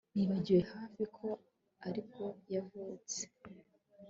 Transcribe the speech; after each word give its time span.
nibagiwe 0.13 0.61
hafi 0.73 1.03
ko 1.15 1.27
aribwo 1.85 2.25
yavutse 2.53 3.21